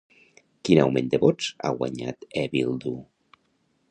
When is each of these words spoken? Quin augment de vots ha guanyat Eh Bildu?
Quin 0.67 0.79
augment 0.83 1.11
de 1.11 1.19
vots 1.25 1.51
ha 1.69 1.73
guanyat 1.83 2.27
Eh 2.45 2.49
Bildu? 2.57 2.97